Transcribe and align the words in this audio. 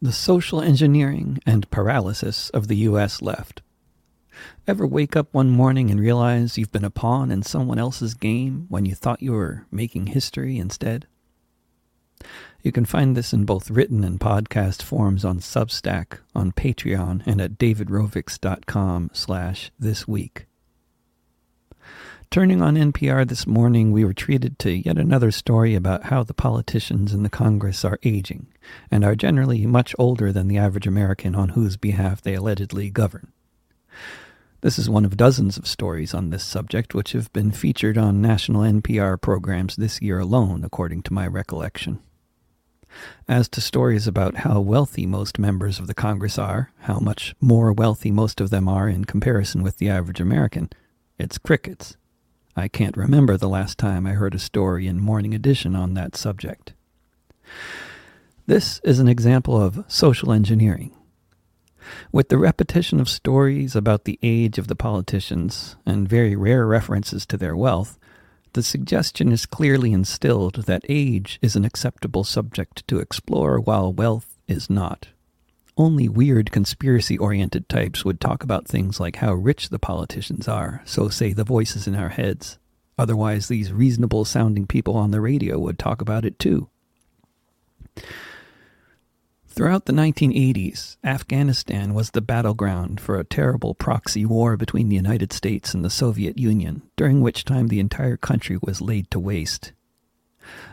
The 0.00 0.12
social 0.12 0.60
engineering 0.60 1.38
and 1.46 1.70
paralysis 1.70 2.50
of 2.50 2.68
the 2.68 2.76
U.S. 2.76 3.22
left. 3.22 3.62
Ever 4.66 4.86
wake 4.86 5.16
up 5.16 5.32
one 5.32 5.48
morning 5.50 5.90
and 5.90 5.98
realize 5.98 6.58
you've 6.58 6.72
been 6.72 6.84
a 6.84 6.90
pawn 6.90 7.30
in 7.30 7.42
someone 7.42 7.78
else's 7.78 8.14
game 8.14 8.66
when 8.68 8.84
you 8.84 8.94
thought 8.94 9.22
you 9.22 9.32
were 9.32 9.66
making 9.70 10.08
history 10.08 10.58
instead? 10.58 11.06
You 12.62 12.72
can 12.72 12.84
find 12.84 13.16
this 13.16 13.32
in 13.32 13.44
both 13.44 13.70
written 13.70 14.02
and 14.04 14.18
podcast 14.18 14.82
forms 14.82 15.24
on 15.24 15.38
Substack, 15.38 16.18
on 16.34 16.52
Patreon, 16.52 17.26
and 17.26 17.40
at 17.40 17.58
davidrovics.com 17.58 19.10
slash 19.12 19.70
this 19.78 20.08
week. 20.08 20.46
Turning 22.30 22.60
on 22.60 22.74
NPR 22.74 23.26
this 23.26 23.46
morning, 23.46 23.92
we 23.92 24.04
were 24.04 24.12
treated 24.12 24.58
to 24.58 24.70
yet 24.70 24.98
another 24.98 25.30
story 25.30 25.74
about 25.74 26.04
how 26.04 26.22
the 26.22 26.34
politicians 26.34 27.14
in 27.14 27.22
the 27.22 27.30
Congress 27.30 27.84
are 27.84 27.98
aging, 28.02 28.48
and 28.90 29.04
are 29.04 29.14
generally 29.14 29.64
much 29.64 29.94
older 29.98 30.32
than 30.32 30.48
the 30.48 30.58
average 30.58 30.86
American 30.86 31.34
on 31.34 31.50
whose 31.50 31.76
behalf 31.76 32.20
they 32.20 32.34
allegedly 32.34 32.90
govern. 32.90 33.32
This 34.60 34.78
is 34.78 34.90
one 34.90 35.04
of 35.04 35.16
dozens 35.16 35.56
of 35.56 35.66
stories 35.66 36.12
on 36.12 36.30
this 36.30 36.44
subject 36.44 36.94
which 36.94 37.12
have 37.12 37.32
been 37.32 37.52
featured 37.52 37.96
on 37.96 38.20
national 38.20 38.62
NPR 38.62 39.18
programs 39.20 39.76
this 39.76 40.02
year 40.02 40.18
alone, 40.18 40.64
according 40.64 41.02
to 41.04 41.14
my 41.14 41.26
recollection. 41.26 42.00
As 43.28 43.48
to 43.50 43.60
stories 43.60 44.06
about 44.06 44.38
how 44.38 44.60
wealthy 44.60 45.06
most 45.06 45.38
members 45.38 45.78
of 45.78 45.86
the 45.86 45.94
Congress 45.94 46.38
are, 46.38 46.72
how 46.80 46.98
much 46.98 47.34
more 47.40 47.72
wealthy 47.72 48.10
most 48.10 48.40
of 48.40 48.50
them 48.50 48.68
are 48.68 48.88
in 48.88 49.04
comparison 49.04 49.62
with 49.62 49.78
the 49.78 49.88
average 49.88 50.20
American, 50.20 50.68
it's 51.18 51.38
crickets. 51.38 51.96
I 52.58 52.68
can't 52.68 52.96
remember 52.96 53.36
the 53.36 53.50
last 53.50 53.76
time 53.76 54.06
I 54.06 54.12
heard 54.12 54.34
a 54.34 54.38
story 54.38 54.86
in 54.86 54.98
Morning 54.98 55.34
Edition 55.34 55.76
on 55.76 55.92
that 55.92 56.16
subject. 56.16 56.72
This 58.46 58.80
is 58.82 58.98
an 58.98 59.08
example 59.08 59.60
of 59.60 59.84
social 59.88 60.32
engineering. 60.32 60.96
With 62.12 62.30
the 62.30 62.38
repetition 62.38 62.98
of 62.98 63.10
stories 63.10 63.76
about 63.76 64.04
the 64.04 64.18
age 64.22 64.56
of 64.56 64.68
the 64.68 64.74
politicians 64.74 65.76
and 65.84 66.08
very 66.08 66.34
rare 66.34 66.66
references 66.66 67.26
to 67.26 67.36
their 67.36 67.54
wealth, 67.54 67.98
the 68.54 68.62
suggestion 68.62 69.32
is 69.32 69.44
clearly 69.44 69.92
instilled 69.92 70.64
that 70.64 70.86
age 70.88 71.38
is 71.42 71.56
an 71.56 71.64
acceptable 71.66 72.24
subject 72.24 72.88
to 72.88 73.00
explore 73.00 73.60
while 73.60 73.92
wealth 73.92 74.38
is 74.48 74.70
not. 74.70 75.08
Only 75.78 76.08
weird 76.08 76.52
conspiracy 76.52 77.18
oriented 77.18 77.68
types 77.68 78.04
would 78.04 78.20
talk 78.20 78.42
about 78.42 78.66
things 78.66 78.98
like 78.98 79.16
how 79.16 79.34
rich 79.34 79.68
the 79.68 79.78
politicians 79.78 80.48
are, 80.48 80.82
so 80.86 81.10
say 81.10 81.34
the 81.34 81.44
voices 81.44 81.86
in 81.86 81.94
our 81.94 82.08
heads. 82.08 82.58
Otherwise, 82.98 83.48
these 83.48 83.72
reasonable 83.72 84.24
sounding 84.24 84.66
people 84.66 84.96
on 84.96 85.10
the 85.10 85.20
radio 85.20 85.58
would 85.58 85.78
talk 85.78 86.00
about 86.00 86.24
it 86.24 86.38
too. 86.38 86.70
Throughout 89.46 89.84
the 89.86 89.92
1980s, 89.92 90.96
Afghanistan 91.04 91.94
was 91.94 92.10
the 92.10 92.20
battleground 92.20 93.00
for 93.00 93.18
a 93.18 93.24
terrible 93.24 93.74
proxy 93.74 94.26
war 94.26 94.56
between 94.56 94.88
the 94.88 94.96
United 94.96 95.32
States 95.32 95.74
and 95.74 95.84
the 95.84 95.90
Soviet 95.90 96.38
Union, 96.38 96.82
during 96.96 97.20
which 97.20 97.44
time 97.44 97.68
the 97.68 97.80
entire 97.80 98.16
country 98.16 98.58
was 98.62 98.82
laid 98.82 99.10
to 99.10 99.18
waste. 99.18 99.72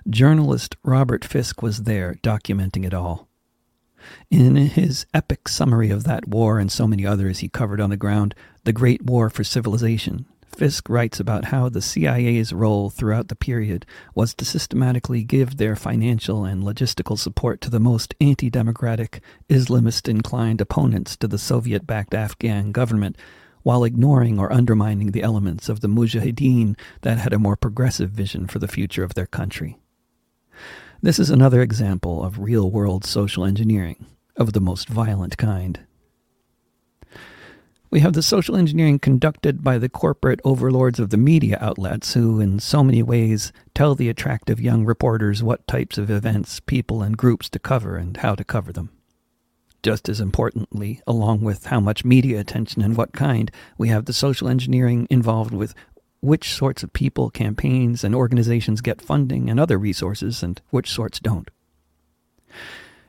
Journalist 0.10 0.76
Robert 0.84 1.24
Fisk 1.26 1.62
was 1.62 1.84
there 1.84 2.16
documenting 2.24 2.86
it 2.86 2.94
all. 2.94 3.30
In 4.30 4.56
his 4.56 5.06
epic 5.14 5.48
summary 5.48 5.90
of 5.90 6.04
that 6.04 6.28
war 6.28 6.60
and 6.60 6.72
so 6.72 6.88
many 6.88 7.06
others 7.06 7.40
he 7.40 7.50
covered 7.50 7.82
on 7.82 7.90
the 7.90 7.98
ground, 7.98 8.36
The 8.64 8.74
Great 8.74 9.04
War 9.04 9.30
for 9.30 9.44
Civilization, 9.44 10.26
Fisk 10.56 10.88
writes 10.88 11.20
about 11.20 11.46
how 11.46 11.68
the 11.68 11.82
CIA's 11.82 12.54
role 12.54 12.90
throughout 12.90 13.28
the 13.28 13.36
period 13.36 13.86
was 14.14 14.34
to 14.36 14.46
systematically 14.46 15.24
give 15.24 15.58
their 15.58 15.76
financial 15.76 16.46
and 16.46 16.64
logistical 16.64 17.18
support 17.18 17.60
to 17.62 17.70
the 17.70 17.80
most 17.80 18.14
anti 18.22 18.50
democratic, 18.50 19.22
Islamist 19.50 20.08
inclined 20.08 20.62
opponents 20.62 21.18
to 21.18 21.28
the 21.28 21.40
Soviet 21.40 21.88
backed 21.88 22.14
Afghan 22.14 22.72
government, 22.72 23.18
while 23.64 23.84
ignoring 23.84 24.40
or 24.40 24.54
undermining 24.54 25.12
the 25.12 25.24
elements 25.24 25.70
of 25.70 25.80
the 25.80 25.88
Mujahideen 25.88 26.78
that 27.02 27.18
had 27.18 27.34
a 27.34 27.40
more 27.40 27.56
progressive 27.56 28.12
vision 28.12 28.48
for 28.48 28.60
the 28.60 28.68
future 28.68 29.04
of 29.04 29.16
their 29.16 29.26
country. 29.26 29.80
This 31.04 31.20
is 31.20 31.30
another 31.30 31.62
example 31.62 32.24
of 32.24 32.40
real 32.40 32.72
world 32.72 33.04
social 33.04 33.44
engineering 33.44 34.06
of 34.38 34.54
the 34.54 34.62
most 34.62 34.88
violent 34.88 35.36
kind. 35.36 35.82
We 37.90 38.00
have 38.00 38.14
the 38.14 38.24
social 38.24 38.56
engineering 38.56 39.00
conducted 39.00 39.66
by 39.66 39.80
the 39.80 39.90
corporate 39.90 40.40
overlords 40.46 41.02
of 41.02 41.10
the 41.10 41.18
media 41.18 41.58
outlets 41.60 42.14
who, 42.14 42.40
in 42.40 42.60
so 42.60 42.86
many 42.86 43.04
ways, 43.04 43.52
tell 43.76 43.96
the 43.96 44.08
attractive 44.08 44.62
young 44.62 44.86
reporters 44.86 45.44
what 45.44 45.68
types 45.68 45.98
of 45.98 46.10
events, 46.10 46.62
people, 46.62 47.02
and 47.02 47.18
groups 47.18 47.50
to 47.50 47.60
cover 47.60 47.98
and 47.98 48.16
how 48.16 48.34
to 48.34 48.46
cover 48.46 48.72
them. 48.72 48.90
Just 49.84 50.08
as 50.08 50.22
importantly, 50.22 51.02
along 51.06 51.42
with 51.42 51.66
how 51.66 51.82
much 51.82 52.06
media 52.06 52.40
attention 52.40 52.82
and 52.82 52.96
what 52.96 53.12
kind, 53.12 53.52
we 53.78 53.90
have 53.90 54.06
the 54.06 54.14
social 54.14 54.48
engineering 54.48 55.06
involved 55.10 55.54
with 55.54 55.76
which 56.24 56.54
sorts 56.54 56.84
of 56.84 56.94
people, 56.94 57.30
campaigns, 57.30 58.02
and 58.02 58.16
organizations 58.16 58.80
get 58.80 59.02
funding 59.02 59.50
and 59.50 59.60
other 59.60 59.78
resources, 59.78 60.42
and 60.42 60.62
which 60.70 60.90
sorts 60.90 61.20
don't. 61.20 61.52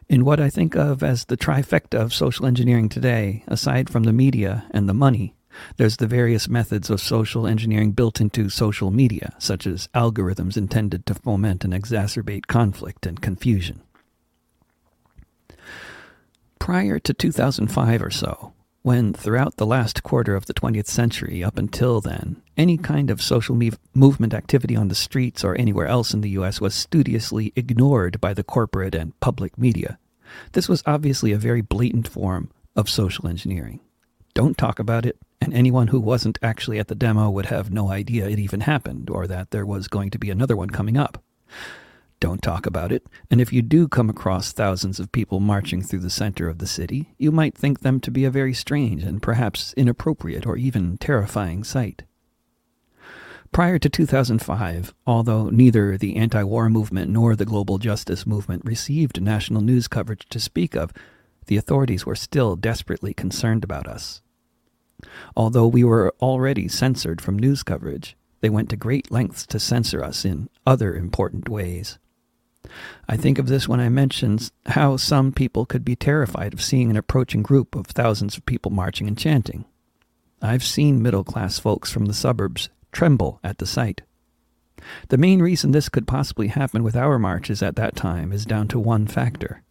In 0.09 0.25
what 0.25 0.41
I 0.41 0.51
think 0.51 0.75
of 0.75 1.01
as 1.05 1.27
the 1.27 1.37
trifecta 1.37 2.01
of 2.01 2.13
social 2.13 2.45
engineering 2.45 2.89
today, 2.89 3.45
aside 3.47 3.89
from 3.89 4.03
the 4.03 4.13
media 4.13 4.67
and 4.73 4.89
the 4.89 4.95
money, 4.95 5.37
there's 5.77 5.99
the 5.99 6.09
various 6.09 6.49
methods 6.49 6.91
of 6.91 7.01
social 7.01 7.47
engineering 7.47 7.93
built 7.93 8.21
into 8.21 8.49
social 8.49 8.91
media, 8.91 9.35
such 9.39 9.65
as 9.65 9.89
algorithms 9.95 10.57
intended 10.57 11.07
to 11.07 11.15
foment 11.15 11.65
and 11.65 11.73
exacerbate 11.73 12.49
conflict 12.49 13.07
and 13.07 13.23
confusion. 13.23 13.81
Prior 16.59 16.99
to 16.99 17.15
2005 17.15 18.03
or 18.03 18.11
so, 18.11 18.55
when 18.83 19.15
throughout 19.15 19.57
the 19.57 19.67
last 19.67 20.03
quarter 20.03 20.35
of 20.35 20.47
the 20.47 20.55
20th 20.55 20.89
century 20.89 21.45
up 21.45 21.57
until 21.57 22.01
then, 22.01 22.43
any 22.57 22.77
kind 22.77 23.11
of 23.11 23.23
social 23.23 23.55
me- 23.55 23.73
movement 23.95 24.35
activity 24.35 24.77
on 24.77 24.89
the 24.89 24.95
streets 24.95 25.45
or 25.45 25.57
anywhere 25.59 25.87
else 25.87 26.15
in 26.15 26.21
the 26.21 26.31
US 26.31 26.61
was 26.61 26.75
studiously 26.75 27.53
ignored 27.57 28.21
by 28.21 28.35
the 28.35 28.45
corporate 28.45 28.95
and 28.95 29.19
public 29.21 29.59
media. 29.59 29.99
This 30.53 30.69
was 30.69 30.83
obviously 30.87 31.33
a 31.33 31.39
very 31.39 31.61
blatant 31.61 32.09
form 32.09 32.51
of 32.77 32.89
social 32.89 33.29
engineering. 33.29 33.81
Don't 34.35 34.59
talk 34.59 34.79
about 34.79 35.07
it, 35.07 35.17
and 35.41 35.55
anyone 35.55 35.89
who 35.89 36.01
wasn't 36.01 36.39
actually 36.43 36.79
at 36.79 36.89
the 36.89 36.95
demo 36.95 37.31
would 37.31 37.47
have 37.47 37.71
no 37.71 37.91
idea 37.91 38.29
it 38.29 38.39
even 38.39 38.63
happened 38.63 39.11
or 39.11 39.27
that 39.27 39.51
there 39.51 39.67
was 39.67 39.87
going 39.87 40.11
to 40.11 40.19
be 40.19 40.31
another 40.31 40.57
one 40.57 40.71
coming 40.71 40.97
up. 40.97 41.23
Don't 42.21 42.43
talk 42.43 42.65
about 42.67 42.91
it, 42.91 43.07
and 43.31 43.41
if 43.41 43.53
you 43.53 43.61
do 43.61 43.87
come 43.87 44.09
across 44.09 44.51
thousands 44.51 44.99
of 44.99 45.13
people 45.13 45.41
marching 45.41 45.83
through 45.83 45.99
the 45.99 46.11
center 46.11 46.49
of 46.49 46.59
the 46.59 46.67
city, 46.67 47.11
you 47.19 47.31
might 47.31 47.55
think 47.55 47.81
them 47.81 48.01
to 48.01 48.11
be 48.11 48.25
a 48.25 48.31
very 48.31 48.55
strange 48.55 49.05
and 49.05 49.23
perhaps 49.23 49.75
inappropriate 49.75 50.47
or 50.47 50.57
even 50.57 50.97
terrifying 50.97 51.63
sight. 51.63 52.05
Prior 53.55 53.79
to 53.79 53.89
2005, 53.89 54.93
although 55.07 55.49
neither 55.49 55.97
the 55.97 56.17
anti 56.17 56.43
war 56.43 56.69
movement 56.69 57.09
nor 57.09 57.37
the 57.37 57.45
global 57.45 57.79
justice 57.79 58.27
movement 58.27 58.63
received 58.65 59.23
national 59.23 59.63
news 59.63 59.87
coverage 59.87 60.29
to 60.31 60.41
speak 60.41 60.75
of, 60.75 60.93
the 61.47 61.57
authorities 61.57 62.05
were 62.05 62.17
still 62.17 62.57
desperately 62.57 63.15
concerned 63.15 63.63
about 63.63 63.87
us. 63.87 64.23
Although 65.37 65.69
we 65.69 65.85
were 65.85 66.13
already 66.21 66.67
censored 66.67 67.21
from 67.21 67.39
news 67.39 67.63
coverage, 67.63 68.17
they 68.41 68.51
went 68.51 68.71
to 68.71 68.77
great 68.77 69.13
lengths 69.13 69.47
to 69.47 69.61
censor 69.61 70.03
us 70.03 70.25
in 70.25 70.49
other 70.67 70.93
important 70.93 71.49
ways. 71.49 72.01
I 73.09 73.17
think 73.17 73.39
of 73.39 73.47
this 73.47 73.69
when 73.69 73.79
I 73.79 73.89
mention 73.89 74.41
how 74.67 74.97
some 74.97 75.31
people 75.31 75.65
could 75.65 75.85
be 75.85 75.95
terrified 75.95 76.55
of 76.55 76.61
seeing 76.61 76.91
an 76.91 76.97
approaching 76.97 77.43
group 77.43 77.77
of 77.77 77.87
thousands 77.87 78.37
of 78.37 78.47
people 78.47 78.73
marching 78.73 79.07
and 79.07 79.17
chanting. 79.17 79.65
I've 80.43 80.65
seen 80.65 81.01
middle 81.01 81.23
class 81.23 81.61
folks 81.61 81.93
from 81.93 82.07
the 82.07 82.15
suburbs 82.15 82.69
tremble 82.95 83.41
at 83.45 83.59
the 83.59 83.67
sight. 83.67 84.01
The 85.09 85.19
main 85.19 85.43
reason 85.43 85.73
this 85.73 85.89
could 85.89 86.07
possibly 86.07 86.49
happen 86.49 86.83
with 86.83 86.97
our 86.97 87.19
marches 87.19 87.63
at 87.63 87.77
that 87.77 87.97
time 87.97 88.33
is 88.33 88.47
down 88.47 88.69
to 88.69 88.79
one 88.79 89.07
factor 89.07 89.63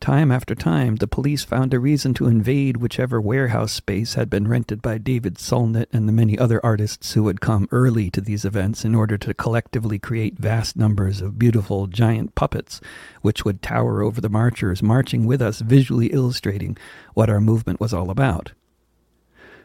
Time 0.00 0.30
after 0.30 0.54
time, 0.54 0.96
the 0.96 1.08
police 1.08 1.44
found 1.44 1.74
a 1.74 1.80
reason 1.80 2.14
to 2.14 2.26
invade 2.26 2.76
whichever 2.76 3.20
warehouse 3.20 3.72
space 3.72 4.14
had 4.14 4.30
been 4.30 4.48
rented 4.48 4.80
by 4.80 4.98
David 4.98 5.36
Solnit 5.36 5.86
and 5.92 6.08
the 6.08 6.12
many 6.12 6.38
other 6.38 6.64
artists 6.64 7.14
who 7.14 7.26
had 7.26 7.40
come 7.40 7.68
early 7.72 8.10
to 8.10 8.20
these 8.20 8.44
events 8.44 8.84
in 8.84 8.94
order 8.94 9.18
to 9.18 9.34
collectively 9.34 9.98
create 9.98 10.38
vast 10.38 10.76
numbers 10.76 11.20
of 11.20 11.38
beautiful 11.38 11.86
giant 11.86 12.34
puppets, 12.34 12.80
which 13.22 13.44
would 13.44 13.62
tower 13.62 14.02
over 14.02 14.20
the 14.20 14.28
marchers, 14.28 14.82
marching 14.82 15.26
with 15.26 15.42
us, 15.42 15.60
visually 15.60 16.08
illustrating 16.08 16.76
what 17.14 17.30
our 17.30 17.40
movement 17.40 17.80
was 17.80 17.92
all 17.92 18.10
about. 18.10 18.52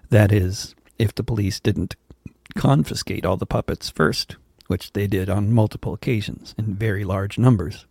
That 0.10 0.32
is, 0.32 0.76
if 0.98 1.14
the 1.14 1.24
police 1.24 1.60
didn't 1.60 1.96
confiscate 2.56 3.26
all 3.26 3.38
the 3.38 3.46
puppets 3.46 3.90
first, 3.90 4.36
which 4.68 4.94
they 4.94 5.08
did 5.08 5.30
on 5.30 5.54
multiple 5.54 5.94
occasions 5.94 6.56
in 6.58 6.76
very 6.76 7.04
large 7.04 7.38
numbers. 7.38 7.86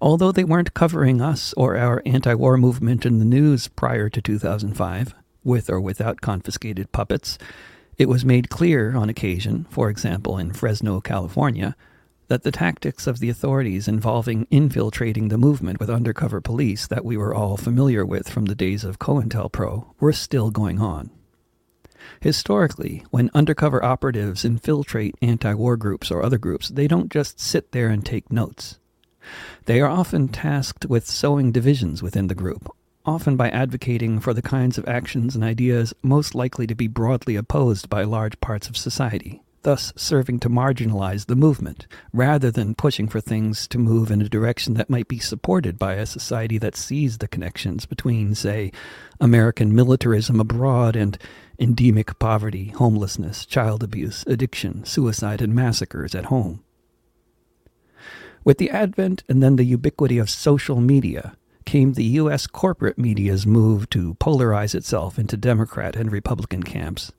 Although 0.00 0.32
they 0.32 0.44
weren't 0.44 0.74
covering 0.74 1.20
us 1.20 1.54
or 1.56 1.76
our 1.76 2.02
anti 2.04 2.34
war 2.34 2.56
movement 2.56 3.06
in 3.06 3.18
the 3.18 3.24
news 3.24 3.68
prior 3.68 4.08
to 4.08 4.20
2005, 4.20 5.14
with 5.44 5.70
or 5.70 5.80
without 5.80 6.20
confiscated 6.20 6.90
puppets, 6.92 7.38
it 7.96 8.08
was 8.08 8.24
made 8.24 8.50
clear 8.50 8.96
on 8.96 9.08
occasion, 9.08 9.66
for 9.70 9.88
example 9.88 10.38
in 10.38 10.52
Fresno, 10.52 11.00
California, 11.00 11.76
that 12.28 12.42
the 12.42 12.50
tactics 12.50 13.06
of 13.06 13.18
the 13.18 13.28
authorities 13.28 13.86
involving 13.86 14.46
infiltrating 14.50 15.28
the 15.28 15.38
movement 15.38 15.78
with 15.78 15.90
undercover 15.90 16.40
police 16.40 16.86
that 16.86 17.04
we 17.04 17.16
were 17.16 17.34
all 17.34 17.56
familiar 17.56 18.04
with 18.04 18.28
from 18.28 18.46
the 18.46 18.54
days 18.54 18.82
of 18.82 18.98
COINTELPRO 18.98 19.94
were 20.00 20.12
still 20.12 20.50
going 20.50 20.80
on. 20.80 21.10
Historically, 22.20 23.04
when 23.10 23.30
undercover 23.34 23.84
operatives 23.84 24.44
infiltrate 24.44 25.14
anti 25.22 25.54
war 25.54 25.76
groups 25.76 26.10
or 26.10 26.22
other 26.22 26.38
groups, 26.38 26.68
they 26.68 26.88
don't 26.88 27.12
just 27.12 27.40
sit 27.40 27.72
there 27.72 27.88
and 27.88 28.04
take 28.04 28.32
notes. 28.32 28.78
They 29.66 29.80
are 29.80 29.88
often 29.88 30.28
tasked 30.28 30.86
with 30.86 31.06
sowing 31.06 31.52
divisions 31.52 32.02
within 32.02 32.26
the 32.26 32.34
group, 32.34 32.68
often 33.06 33.36
by 33.36 33.50
advocating 33.50 34.20
for 34.20 34.34
the 34.34 34.42
kinds 34.42 34.78
of 34.78 34.86
actions 34.88 35.34
and 35.34 35.44
ideas 35.44 35.94
most 36.02 36.34
likely 36.34 36.66
to 36.66 36.74
be 36.74 36.88
broadly 36.88 37.36
opposed 37.36 37.88
by 37.88 38.04
large 38.04 38.38
parts 38.40 38.68
of 38.68 38.76
society, 38.76 39.42
thus 39.62 39.92
serving 39.96 40.40
to 40.40 40.50
marginalize 40.50 41.26
the 41.26 41.36
movement, 41.36 41.86
rather 42.12 42.50
than 42.50 42.74
pushing 42.74 43.08
for 43.08 43.20
things 43.20 43.66
to 43.68 43.78
move 43.78 44.10
in 44.10 44.20
a 44.22 44.28
direction 44.28 44.74
that 44.74 44.90
might 44.90 45.08
be 45.08 45.18
supported 45.18 45.78
by 45.78 45.94
a 45.94 46.06
society 46.06 46.58
that 46.58 46.76
sees 46.76 47.18
the 47.18 47.28
connections 47.28 47.86
between, 47.86 48.34
say, 48.34 48.70
American 49.20 49.74
militarism 49.74 50.38
abroad 50.38 50.96
and 50.96 51.18
endemic 51.58 52.18
poverty, 52.18 52.68
homelessness, 52.68 53.46
child 53.46 53.82
abuse, 53.82 54.24
addiction, 54.26 54.84
suicide, 54.84 55.40
and 55.40 55.54
massacres 55.54 56.14
at 56.14 56.26
home. 56.26 56.62
With 58.44 58.58
the 58.58 58.70
advent 58.70 59.24
and 59.28 59.42
then 59.42 59.56
the 59.56 59.64
ubiquity 59.64 60.18
of 60.18 60.28
social 60.28 60.80
media 60.80 61.36
came 61.64 61.94
the 61.94 62.04
U.S. 62.04 62.46
corporate 62.46 62.98
media's 62.98 63.46
move 63.46 63.88
to 63.90 64.14
polarize 64.14 64.74
itself 64.74 65.18
into 65.18 65.36
Democrat 65.36 65.96
and 65.96 66.12
Republican 66.12 66.62
camps. 66.62 67.12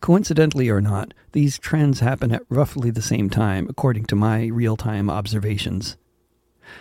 Coincidentally 0.00 0.68
or 0.68 0.80
not, 0.80 1.14
these 1.30 1.60
trends 1.60 2.00
happen 2.00 2.32
at 2.32 2.42
roughly 2.48 2.90
the 2.90 3.00
same 3.00 3.30
time, 3.30 3.68
according 3.68 4.04
to 4.06 4.16
my 4.16 4.46
real 4.46 4.76
time 4.76 5.08
observations. 5.08 5.96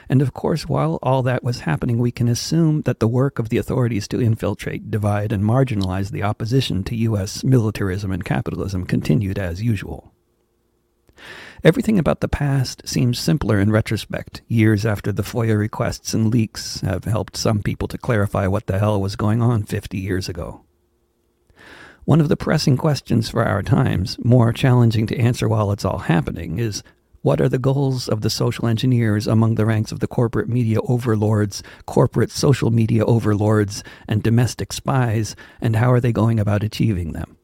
And 0.10 0.22
of 0.22 0.33
course, 0.33 0.68
while 0.68 1.00
all 1.01 1.24
that 1.24 1.44
was 1.44 1.62
happening, 1.62 1.98
we 1.98 2.12
can 2.12 2.28
assume 2.28 2.81
that 2.83 3.00
the 3.00 3.07
work 3.07 3.39
of 3.39 3.50
the 3.50 3.57
authorities 3.57 4.07
to 4.10 4.22
infiltrate, 4.22 4.92
divide, 4.92 5.31
and 5.31 5.44
marginalize 5.44 6.12
the 6.12 6.24
opposition 6.24 6.83
to 6.86 6.95
U.S. 6.95 7.44
militarism 7.44 8.12
and 8.12 8.24
capitalism 8.24 8.86
continued 8.86 9.39
as 9.39 9.62
usual. 9.63 10.13
Everything 11.63 12.00
about 12.00 12.22
the 12.22 12.28
past 12.28 12.88
seems 12.88 13.19
simpler 13.19 13.60
in 13.60 13.72
retrospect, 13.72 14.42
years 14.48 14.86
after 14.86 15.12
the 15.12 15.22
FOIA 15.22 15.57
requests 15.57 16.13
and 16.13 16.31
leaks 16.31 16.81
have 16.81 17.04
helped 17.04 17.38
some 17.38 17.62
people 17.62 17.88
to 17.88 18.00
clarify 18.00 18.48
what 18.48 18.66
the 18.66 18.80
hell 18.80 19.00
was 19.00 19.16
going 19.16 19.44
on 19.44 19.63
50 19.63 20.00
years 20.00 20.27
ago. 20.27 20.62
One 22.04 22.19
of 22.19 22.30
the 22.30 22.38
pressing 22.38 22.77
questions 22.77 23.30
for 23.30 23.44
our 23.44 23.62
times, 23.62 24.18
more 24.24 24.51
challenging 24.51 25.06
to 25.07 25.18
answer 25.18 25.48
while 25.48 25.72
it's 25.72 25.86
all 25.86 26.00
happening, 26.00 26.57
is 26.57 26.81
what 27.22 27.40
are 27.40 27.50
the 27.50 27.60
goals 27.60 28.10
of 28.10 28.22
the 28.22 28.30
social 28.30 28.68
engineers 28.68 29.28
among 29.28 29.56
the 29.56 29.66
ranks 29.66 29.92
of 29.92 30.00
the 30.00 30.08
corporate 30.08 30.50
media 30.50 30.80
overlords, 30.82 31.62
corporate 31.86 32.32
social 32.32 32.72
media 32.72 33.06
overlords, 33.06 33.84
and 34.08 34.24
domestic 34.24 34.74
spies, 34.74 35.36
and 35.60 35.76
how 35.76 35.92
are 35.92 36.00
they 36.00 36.12
going 36.12 36.40
about 36.40 36.64
achieving 36.64 37.14
them? 37.14 37.38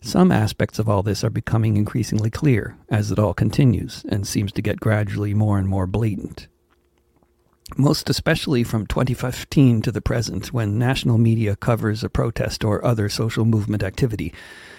Some 0.00 0.30
aspects 0.30 0.78
of 0.78 0.88
all 0.88 1.02
this 1.02 1.24
are 1.24 1.30
becoming 1.30 1.76
increasingly 1.76 2.30
clear 2.30 2.76
as 2.88 3.10
it 3.10 3.18
all 3.18 3.34
continues 3.34 4.04
and 4.08 4.26
seems 4.26 4.52
to 4.52 4.62
get 4.62 4.80
gradually 4.80 5.34
more 5.34 5.58
and 5.58 5.68
more 5.68 5.86
blatant. 5.86 6.46
Most 7.76 8.08
especially 8.08 8.64
from 8.64 8.86
2015 8.86 9.82
to 9.82 9.92
the 9.92 10.00
present, 10.00 10.52
when 10.52 10.78
national 10.78 11.18
media 11.18 11.54
covers 11.54 12.02
a 12.02 12.08
protest 12.08 12.64
or 12.64 12.84
other 12.84 13.08
social 13.08 13.44
movement 13.44 13.82
activity, 13.82 14.32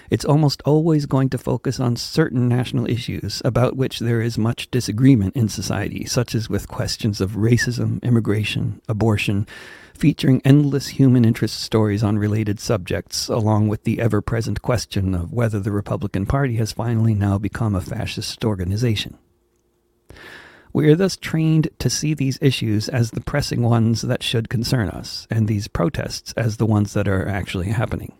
it's 0.09 0.25
almost 0.25 0.61
always 0.65 1.05
going 1.05 1.29
to 1.29 1.37
focus 1.37 1.79
on 1.79 1.95
certain 1.95 2.49
national 2.49 2.89
issues 2.89 3.43
about 3.45 3.77
which 3.77 3.99
there 3.99 4.21
is 4.21 4.39
much 4.39 4.71
disagreement 4.71 5.35
in 5.35 5.47
society, 5.47 6.03
such 6.05 6.33
as 6.33 6.49
with 6.49 6.67
questions 6.67 7.21
of 7.21 7.33
racism, 7.33 8.01
immigration, 8.01 8.81
abortion, 8.89 9.47
featuring 9.93 10.41
endless 10.43 10.87
human 10.87 11.23
interest 11.23 11.61
stories 11.61 12.03
on 12.03 12.17
related 12.17 12.59
subjects, 12.59 13.29
along 13.29 13.67
with 13.67 13.83
the 13.83 14.01
ever 14.01 14.19
present 14.19 14.63
question 14.63 15.13
of 15.13 15.31
whether 15.31 15.59
the 15.59 15.71
Republican 15.71 16.25
Party 16.25 16.55
has 16.55 16.71
finally 16.71 17.13
now 17.13 17.37
become 17.37 17.75
a 17.75 17.81
fascist 17.81 18.43
organization. 18.43 19.17
We 20.71 20.89
are 20.89 20.95
thus 20.95 21.17
trained 21.17 21.69
to 21.79 21.89
see 21.89 22.13
these 22.13 22.37
issues 22.41 22.89
as 22.89 23.11
the 23.11 23.21
pressing 23.21 23.63
ones 23.63 24.03
that 24.03 24.23
should 24.23 24.49
concern 24.49 24.89
us, 24.89 25.27
and 25.29 25.47
these 25.47 25.67
protests 25.67 26.33
as 26.33 26.57
the 26.57 26.65
ones 26.65 26.93
that 26.93 27.07
are 27.07 27.27
actually 27.27 27.69
happening 27.69 28.13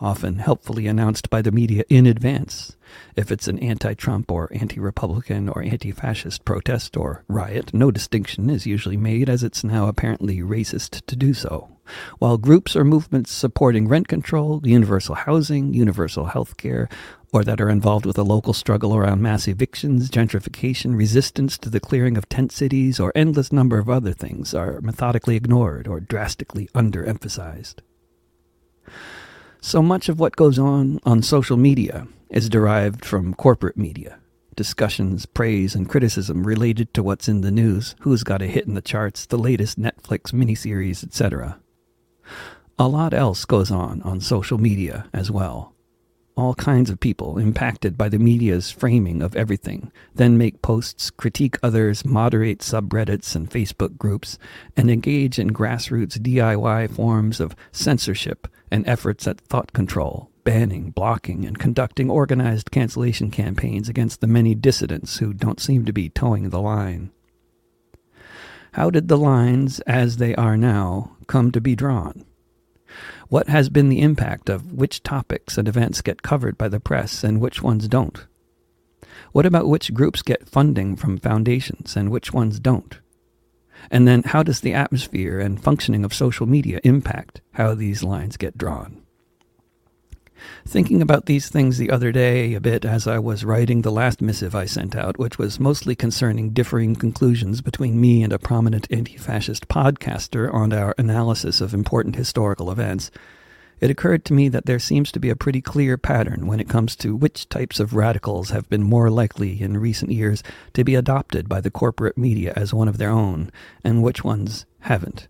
often 0.00 0.36
helpfully 0.36 0.86
announced 0.86 1.30
by 1.30 1.40
the 1.40 1.52
media 1.52 1.84
in 1.88 2.06
advance. 2.06 2.76
If 3.14 3.30
it's 3.32 3.48
an 3.48 3.58
anti 3.58 3.94
Trump 3.94 4.30
or 4.30 4.48
anti 4.52 4.78
Republican 4.78 5.48
or 5.48 5.62
anti 5.62 5.90
fascist 5.90 6.44
protest 6.44 6.96
or 6.96 7.24
riot, 7.28 7.72
no 7.72 7.90
distinction 7.90 8.50
is 8.50 8.66
usually 8.66 8.96
made 8.96 9.28
as 9.28 9.42
it's 9.42 9.64
now 9.64 9.88
apparently 9.88 10.38
racist 10.38 11.04
to 11.06 11.16
do 11.16 11.34
so. 11.34 11.76
While 12.18 12.36
groups 12.36 12.74
or 12.74 12.84
movements 12.84 13.30
supporting 13.30 13.88
rent 13.88 14.08
control, 14.08 14.60
universal 14.64 15.14
housing, 15.14 15.72
universal 15.72 16.26
health 16.26 16.56
care, 16.56 16.88
or 17.32 17.44
that 17.44 17.60
are 17.60 17.70
involved 17.70 18.06
with 18.06 18.18
a 18.18 18.22
local 18.22 18.52
struggle 18.52 18.96
around 18.96 19.22
mass 19.22 19.46
evictions, 19.46 20.10
gentrification, 20.10 20.96
resistance 20.96 21.58
to 21.58 21.70
the 21.70 21.80
clearing 21.80 22.16
of 22.16 22.28
tent 22.28 22.50
cities, 22.50 22.98
or 22.98 23.12
endless 23.14 23.52
number 23.52 23.78
of 23.78 23.88
other 23.88 24.12
things 24.12 24.54
are 24.54 24.80
methodically 24.80 25.36
ignored 25.36 25.86
or 25.86 26.00
drastically 26.00 26.68
underemphasized. 26.74 27.76
So 29.60 29.82
much 29.82 30.08
of 30.08 30.20
what 30.20 30.36
goes 30.36 30.58
on 30.58 31.00
on 31.04 31.22
social 31.22 31.56
media 31.56 32.06
is 32.30 32.48
derived 32.48 33.04
from 33.04 33.34
corporate 33.34 33.76
media. 33.76 34.18
Discussions, 34.54 35.26
praise, 35.26 35.74
and 35.74 35.88
criticism 35.88 36.46
related 36.46 36.94
to 36.94 37.02
what's 37.02 37.28
in 37.28 37.42
the 37.42 37.50
news, 37.50 37.94
who's 38.00 38.22
got 38.22 38.42
a 38.42 38.46
hit 38.46 38.66
in 38.66 38.74
the 38.74 38.80
charts, 38.80 39.26
the 39.26 39.38
latest 39.38 39.78
Netflix 39.78 40.32
miniseries, 40.32 41.04
etc. 41.04 41.58
A 42.78 42.88
lot 42.88 43.12
else 43.12 43.44
goes 43.44 43.70
on 43.70 44.02
on 44.02 44.20
social 44.20 44.58
media 44.58 45.06
as 45.12 45.30
well. 45.30 45.75
All 46.36 46.54
kinds 46.54 46.90
of 46.90 47.00
people 47.00 47.38
impacted 47.38 47.96
by 47.96 48.10
the 48.10 48.18
media's 48.18 48.70
framing 48.70 49.22
of 49.22 49.34
everything 49.34 49.90
then 50.14 50.36
make 50.36 50.60
posts, 50.60 51.08
critique 51.10 51.58
others, 51.62 52.04
moderate 52.04 52.58
subreddits 52.58 53.34
and 53.34 53.50
Facebook 53.50 53.96
groups, 53.96 54.38
and 54.76 54.90
engage 54.90 55.38
in 55.38 55.54
grassroots 55.54 56.18
DIY 56.18 56.90
forms 56.90 57.40
of 57.40 57.56
censorship 57.72 58.48
and 58.70 58.86
efforts 58.86 59.26
at 59.26 59.40
thought 59.40 59.72
control, 59.72 60.30
banning, 60.44 60.90
blocking, 60.90 61.46
and 61.46 61.58
conducting 61.58 62.10
organized 62.10 62.70
cancellation 62.70 63.30
campaigns 63.30 63.88
against 63.88 64.20
the 64.20 64.26
many 64.26 64.54
dissidents 64.54 65.16
who 65.18 65.32
don't 65.32 65.60
seem 65.60 65.86
to 65.86 65.92
be 65.92 66.10
toeing 66.10 66.50
the 66.50 66.60
line. 66.60 67.10
How 68.72 68.90
did 68.90 69.08
the 69.08 69.16
lines, 69.16 69.80
as 69.80 70.18
they 70.18 70.34
are 70.34 70.58
now, 70.58 71.16
come 71.28 71.50
to 71.52 71.62
be 71.62 71.74
drawn? 71.74 72.26
What 73.28 73.48
has 73.48 73.68
been 73.68 73.88
the 73.88 74.00
impact 74.00 74.48
of 74.48 74.72
which 74.72 75.02
topics 75.02 75.58
and 75.58 75.68
events 75.68 76.02
get 76.02 76.22
covered 76.22 76.56
by 76.56 76.68
the 76.68 76.80
press 76.80 77.24
and 77.24 77.40
which 77.40 77.62
ones 77.62 77.88
don't? 77.88 78.26
What 79.32 79.46
about 79.46 79.68
which 79.68 79.94
groups 79.94 80.22
get 80.22 80.48
funding 80.48 80.96
from 80.96 81.18
foundations 81.18 81.96
and 81.96 82.10
which 82.10 82.32
ones 82.32 82.60
don't? 82.60 83.00
And 83.90 84.06
then 84.06 84.22
how 84.22 84.42
does 84.42 84.60
the 84.60 84.74
atmosphere 84.74 85.38
and 85.38 85.62
functioning 85.62 86.04
of 86.04 86.14
social 86.14 86.46
media 86.46 86.80
impact 86.84 87.40
how 87.52 87.74
these 87.74 88.02
lines 88.02 88.36
get 88.36 88.58
drawn? 88.58 89.05
Thinking 90.66 91.02
about 91.02 91.26
these 91.26 91.48
things 91.48 91.78
the 91.78 91.90
other 91.90 92.12
day 92.12 92.54
a 92.54 92.60
bit 92.60 92.84
as 92.84 93.06
I 93.06 93.18
was 93.18 93.44
writing 93.44 93.82
the 93.82 93.92
last 93.92 94.20
missive 94.20 94.54
I 94.54 94.64
sent 94.64 94.94
out, 94.94 95.18
which 95.18 95.38
was 95.38 95.60
mostly 95.60 95.94
concerning 95.94 96.50
differing 96.50 96.96
conclusions 96.96 97.60
between 97.60 98.00
me 98.00 98.22
and 98.22 98.32
a 98.32 98.38
prominent 98.38 98.86
anti 98.90 99.16
fascist 99.16 99.68
podcaster 99.68 100.52
on 100.52 100.72
our 100.72 100.94
analysis 100.98 101.60
of 101.60 101.74
important 101.74 102.16
historical 102.16 102.70
events, 102.70 103.10
it 103.78 103.90
occurred 103.90 104.24
to 104.24 104.32
me 104.32 104.48
that 104.48 104.64
there 104.64 104.78
seems 104.78 105.12
to 105.12 105.20
be 105.20 105.28
a 105.28 105.36
pretty 105.36 105.60
clear 105.60 105.98
pattern 105.98 106.46
when 106.46 106.60
it 106.60 106.68
comes 106.68 106.96
to 106.96 107.14
which 107.14 107.48
types 107.48 107.78
of 107.78 107.94
radicals 107.94 108.50
have 108.50 108.68
been 108.70 108.82
more 108.82 109.10
likely 109.10 109.60
in 109.60 109.76
recent 109.76 110.10
years 110.10 110.42
to 110.72 110.82
be 110.82 110.94
adopted 110.94 111.48
by 111.48 111.60
the 111.60 111.70
corporate 111.70 112.16
media 112.16 112.54
as 112.56 112.72
one 112.72 112.88
of 112.88 112.96
their 112.96 113.10
own, 113.10 113.50
and 113.84 114.02
which 114.02 114.24
ones 114.24 114.64
haven't. 114.80 115.28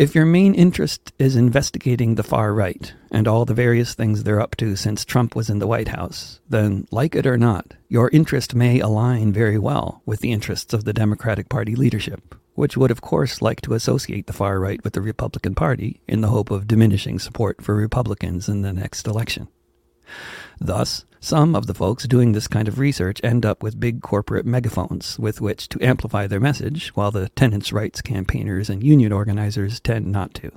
If 0.00 0.14
your 0.14 0.24
main 0.24 0.54
interest 0.54 1.12
is 1.18 1.36
investigating 1.36 2.14
the 2.14 2.22
far 2.22 2.54
right 2.54 2.94
and 3.10 3.28
all 3.28 3.44
the 3.44 3.52
various 3.52 3.92
things 3.92 4.22
they're 4.22 4.40
up 4.40 4.56
to 4.56 4.74
since 4.74 5.04
Trump 5.04 5.36
was 5.36 5.50
in 5.50 5.58
the 5.58 5.66
White 5.66 5.88
House, 5.88 6.40
then, 6.48 6.88
like 6.90 7.14
it 7.14 7.26
or 7.26 7.36
not, 7.36 7.74
your 7.86 8.08
interest 8.08 8.54
may 8.54 8.80
align 8.80 9.30
very 9.30 9.58
well 9.58 10.00
with 10.06 10.20
the 10.20 10.32
interests 10.32 10.72
of 10.72 10.84
the 10.84 10.94
Democratic 10.94 11.50
Party 11.50 11.76
leadership, 11.76 12.34
which 12.54 12.78
would, 12.78 12.90
of 12.90 13.02
course, 13.02 13.42
like 13.42 13.60
to 13.60 13.74
associate 13.74 14.26
the 14.26 14.32
far 14.32 14.58
right 14.58 14.82
with 14.82 14.94
the 14.94 15.02
Republican 15.02 15.54
Party 15.54 16.00
in 16.08 16.22
the 16.22 16.28
hope 16.28 16.50
of 16.50 16.66
diminishing 16.66 17.18
support 17.18 17.62
for 17.62 17.74
Republicans 17.74 18.48
in 18.48 18.62
the 18.62 18.72
next 18.72 19.06
election. 19.06 19.48
Thus, 20.58 21.04
some 21.20 21.54
of 21.54 21.66
the 21.66 21.74
folks 21.74 22.08
doing 22.08 22.32
this 22.32 22.48
kind 22.48 22.66
of 22.66 22.78
research 22.78 23.20
end 23.22 23.44
up 23.44 23.62
with 23.62 23.78
big 23.78 24.00
corporate 24.00 24.46
megaphones 24.46 25.18
with 25.18 25.40
which 25.40 25.68
to 25.68 25.84
amplify 25.84 26.26
their 26.26 26.40
message, 26.40 26.88
while 26.96 27.10
the 27.10 27.28
tenants' 27.30 27.72
rights 27.72 28.00
campaigners 28.00 28.70
and 28.70 28.82
union 28.82 29.12
organizers 29.12 29.80
tend 29.80 30.06
not 30.06 30.32
to. 30.34 30.50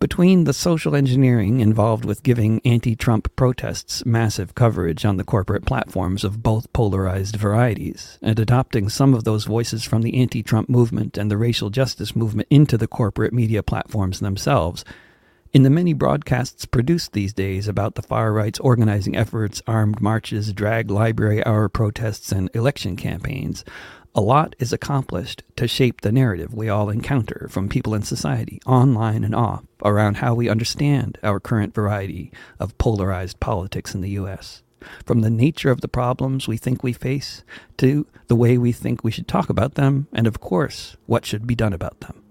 Between 0.00 0.44
the 0.44 0.54
social 0.54 0.96
engineering 0.96 1.60
involved 1.60 2.06
with 2.06 2.22
giving 2.22 2.62
anti 2.64 2.96
Trump 2.96 3.36
protests 3.36 4.04
massive 4.06 4.54
coverage 4.54 5.04
on 5.04 5.18
the 5.18 5.24
corporate 5.24 5.66
platforms 5.66 6.24
of 6.24 6.42
both 6.42 6.72
polarized 6.72 7.36
varieties, 7.36 8.18
and 8.22 8.40
adopting 8.40 8.88
some 8.88 9.12
of 9.12 9.24
those 9.24 9.44
voices 9.44 9.84
from 9.84 10.00
the 10.00 10.18
anti 10.18 10.42
Trump 10.42 10.70
movement 10.70 11.18
and 11.18 11.30
the 11.30 11.36
racial 11.36 11.68
justice 11.68 12.16
movement 12.16 12.48
into 12.50 12.78
the 12.78 12.88
corporate 12.88 13.34
media 13.34 13.62
platforms 13.62 14.20
themselves, 14.20 14.86
in 15.52 15.64
the 15.64 15.70
many 15.70 15.92
broadcasts 15.92 16.64
produced 16.64 17.12
these 17.12 17.32
days 17.32 17.66
about 17.66 17.96
the 17.96 18.02
far 18.02 18.32
right's 18.32 18.60
organizing 18.60 19.16
efforts, 19.16 19.60
armed 19.66 20.00
marches, 20.00 20.52
drag 20.52 20.90
library 20.90 21.44
hour 21.44 21.68
protests, 21.68 22.30
and 22.30 22.48
election 22.54 22.94
campaigns, 22.94 23.64
a 24.14 24.20
lot 24.20 24.54
is 24.60 24.72
accomplished 24.72 25.42
to 25.56 25.66
shape 25.66 26.00
the 26.00 26.12
narrative 26.12 26.54
we 26.54 26.68
all 26.68 26.88
encounter 26.88 27.48
from 27.50 27.68
people 27.68 27.94
in 27.94 28.02
society, 28.02 28.60
online 28.64 29.24
and 29.24 29.34
off, 29.34 29.64
around 29.84 30.18
how 30.18 30.34
we 30.34 30.48
understand 30.48 31.18
our 31.22 31.40
current 31.40 31.74
variety 31.74 32.30
of 32.60 32.76
polarized 32.78 33.40
politics 33.40 33.94
in 33.94 34.02
the 34.02 34.10
U.S. 34.10 34.62
From 35.04 35.20
the 35.20 35.30
nature 35.30 35.70
of 35.70 35.80
the 35.80 35.88
problems 35.88 36.46
we 36.46 36.56
think 36.56 36.82
we 36.82 36.92
face 36.92 37.44
to 37.78 38.06
the 38.28 38.36
way 38.36 38.56
we 38.56 38.70
think 38.70 39.02
we 39.02 39.10
should 39.10 39.28
talk 39.28 39.50
about 39.50 39.74
them, 39.74 40.06
and 40.12 40.28
of 40.28 40.40
course, 40.40 40.96
what 41.06 41.26
should 41.26 41.46
be 41.46 41.56
done 41.56 41.72
about 41.72 42.00
them. 42.00 42.22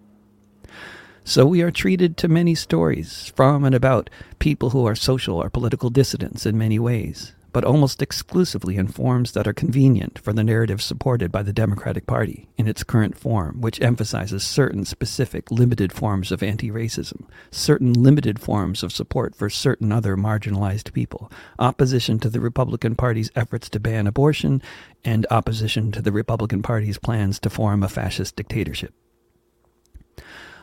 So 1.24 1.46
we 1.46 1.62
are 1.62 1.72
treated 1.72 2.18
to 2.18 2.28
many 2.28 2.56
stories 2.56 3.32
from 3.36 3.64
and 3.64 3.76
about 3.76 4.10
people 4.40 4.72
who 4.72 4.86
are 4.86 4.96
social 4.96 5.36
or 5.36 5.50
political 5.50 5.90
dissidents 5.90 6.46
in 6.46 6.58
many 6.58 6.80
ways, 6.80 7.36
but 7.52 7.66
almost 7.66 8.02
exclusively 8.02 8.78
in 8.78 8.88
forms 8.88 9.34
that 9.34 9.48
are 9.48 9.54
convenient 9.54 10.18
for 10.20 10.34
the 10.34 10.44
narrative 10.44 10.82
supported 10.82 11.32
by 11.32 11.44
the 11.44 11.54
Democratic 11.54 12.08
Party 12.08 12.48
in 12.58 12.68
its 12.68 12.84
current 12.84 13.18
form, 13.18 13.62
which 13.62 13.82
emphasizes 13.82 14.44
certain 14.44 14.86
specific 14.86 15.52
limited 15.52 15.92
forms 15.92 16.32
of 16.32 16.42
anti 16.42 16.72
racism, 16.72 17.28
certain 17.52 17.94
limited 17.94 18.40
forms 18.40 18.82
of 18.82 18.94
support 18.94 19.36
for 19.36 19.50
certain 19.50 19.92
other 19.92 20.16
marginalized 20.16 20.94
people, 20.94 21.32
opposition 21.60 22.18
to 22.20 22.30
the 22.30 22.40
Republican 22.40 22.96
Party's 22.96 23.30
efforts 23.36 23.70
to 23.70 23.80
ban 23.80 24.08
abortion, 24.08 24.62
and 25.04 25.28
opposition 25.30 25.92
to 25.92 26.02
the 26.02 26.14
Republican 26.14 26.62
Party's 26.64 26.98
plans 26.98 27.40
to 27.40 27.50
form 27.50 27.84
a 27.84 27.90
fascist 27.90 28.36
dictatorship. 28.36 28.94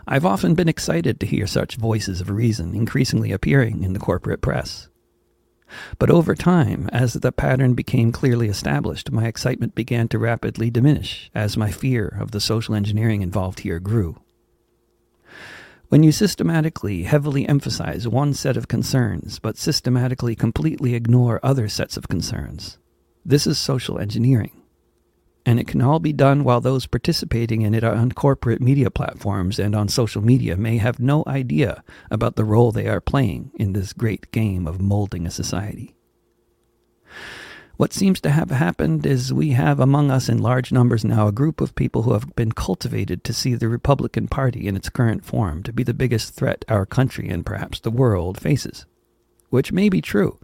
I've 0.08 0.24
often 0.24 0.54
been 0.54 0.68
excited 0.68 1.18
to 1.18 1.26
hear 1.26 1.48
such 1.48 1.76
voices 1.76 2.20
of 2.20 2.30
reason 2.30 2.76
increasingly 2.76 3.32
appearing 3.32 3.82
in 3.82 3.92
the 3.92 3.98
corporate 3.98 4.40
press. 4.40 4.88
But 5.98 6.10
over 6.10 6.36
time, 6.36 6.88
as 6.92 7.14
the 7.14 7.32
pattern 7.32 7.74
became 7.74 8.12
clearly 8.12 8.46
established, 8.48 9.10
my 9.10 9.26
excitement 9.26 9.74
began 9.74 10.06
to 10.08 10.18
rapidly 10.20 10.70
diminish 10.70 11.28
as 11.34 11.56
my 11.56 11.72
fear 11.72 12.06
of 12.20 12.30
the 12.30 12.40
social 12.40 12.76
engineering 12.76 13.20
involved 13.20 13.60
here 13.60 13.80
grew. 13.80 14.20
When 15.88 16.04
you 16.04 16.12
systematically 16.12 17.02
heavily 17.02 17.48
emphasize 17.48 18.06
one 18.06 18.32
set 18.32 18.56
of 18.56 18.68
concerns, 18.68 19.40
but 19.40 19.56
systematically 19.56 20.36
completely 20.36 20.94
ignore 20.94 21.40
other 21.42 21.68
sets 21.68 21.96
of 21.96 22.08
concerns, 22.08 22.78
this 23.24 23.44
is 23.44 23.58
social 23.58 23.98
engineering 23.98 24.62
and 25.46 25.60
it 25.60 25.68
can 25.68 25.80
all 25.80 26.00
be 26.00 26.12
done 26.12 26.42
while 26.42 26.60
those 26.60 26.86
participating 26.86 27.62
in 27.62 27.72
it 27.72 27.84
on 27.84 28.10
corporate 28.10 28.60
media 28.60 28.90
platforms 28.90 29.60
and 29.60 29.76
on 29.76 29.88
social 29.88 30.20
media 30.20 30.56
may 30.56 30.78
have 30.78 30.98
no 30.98 31.22
idea 31.28 31.84
about 32.10 32.34
the 32.34 32.44
role 32.44 32.72
they 32.72 32.88
are 32.88 33.00
playing 33.00 33.52
in 33.54 33.72
this 33.72 33.92
great 33.92 34.30
game 34.32 34.66
of 34.66 34.80
molding 34.80 35.24
a 35.24 35.30
society. 35.30 35.94
What 37.76 37.92
seems 37.92 38.20
to 38.22 38.30
have 38.30 38.50
happened 38.50 39.06
is 39.06 39.32
we 39.32 39.50
have 39.50 39.78
among 39.78 40.10
us 40.10 40.28
in 40.28 40.38
large 40.38 40.72
numbers 40.72 41.04
now 41.04 41.28
a 41.28 41.32
group 41.32 41.60
of 41.60 41.74
people 41.74 42.02
who 42.02 42.14
have 42.14 42.34
been 42.34 42.52
cultivated 42.52 43.22
to 43.24 43.34
see 43.34 43.54
the 43.54 43.68
Republican 43.68 44.28
Party 44.28 44.66
in 44.66 44.76
its 44.76 44.88
current 44.88 45.24
form 45.24 45.62
to 45.62 45.72
be 45.72 45.82
the 45.82 45.94
biggest 45.94 46.34
threat 46.34 46.64
our 46.68 46.86
country 46.86 47.28
and 47.28 47.46
perhaps 47.46 47.78
the 47.78 47.90
world 47.90 48.40
faces. 48.40 48.86
Which 49.50 49.72
may 49.72 49.90
be 49.90 50.00
true. 50.00 50.40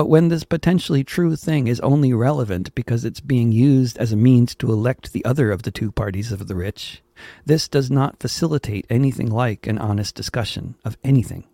But 0.00 0.08
when 0.08 0.28
this 0.28 0.44
potentially 0.44 1.04
true 1.04 1.36
thing 1.36 1.66
is 1.66 1.78
only 1.80 2.14
relevant 2.14 2.74
because 2.74 3.04
it's 3.04 3.20
being 3.20 3.52
used 3.52 3.98
as 3.98 4.14
a 4.14 4.16
means 4.16 4.54
to 4.54 4.72
elect 4.72 5.12
the 5.12 5.22
other 5.26 5.52
of 5.52 5.62
the 5.62 5.70
two 5.70 5.92
parties 5.92 6.32
of 6.32 6.48
the 6.48 6.54
rich, 6.54 7.02
this 7.44 7.68
does 7.68 7.90
not 7.90 8.18
facilitate 8.18 8.86
anything 8.88 9.30
like 9.30 9.66
an 9.66 9.76
honest 9.76 10.14
discussion 10.14 10.74
of 10.86 10.96
anything. 11.04 11.44